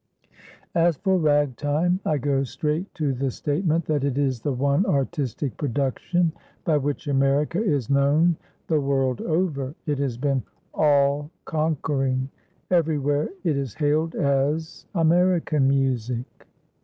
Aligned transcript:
As 0.73 0.97
for 0.97 1.19
Ragtime, 1.19 1.99
I 2.03 2.17
go 2.17 2.41
straight 2.43 2.91
to 2.95 3.13
the 3.13 3.29
statement 3.29 3.85
that 3.85 4.03
it 4.03 4.17
is 4.17 4.41
the 4.41 4.51
one 4.51 4.83
artistic 4.87 5.55
production 5.57 6.31
by 6.65 6.77
which 6.77 7.07
America 7.07 7.61
is 7.63 7.87
known 7.87 8.35
the 8.65 8.81
world 8.81 9.21
over. 9.21 9.75
It 9.85 9.99
has 9.99 10.17
been 10.17 10.41
all 10.73 11.29
conquering. 11.45 12.29
Everywhere 12.71 13.29
it 13.43 13.55
is 13.55 13.75
hailed 13.75 14.15
as 14.15 14.87
"American 14.95 15.67
music." 15.67 16.47